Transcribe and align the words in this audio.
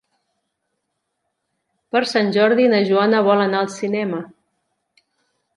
Per 1.95 2.01
Sant 2.13 2.33
Jordi 2.37 2.67
na 2.75 2.81
Joana 2.89 3.23
vol 3.31 3.45
anar 3.45 3.63
al 3.67 3.73
cinema. 3.77 4.27